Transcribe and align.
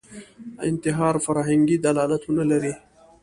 انتحار 0.69 1.15
فرهنګي 1.25 1.77
دلالتونه 1.85 2.43
لري 2.51 2.73